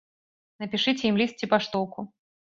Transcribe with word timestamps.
Напішыце 0.63 1.03
ім 1.11 1.19
ліст 1.23 1.35
ці 1.45 1.51
паштоўку! 1.53 2.09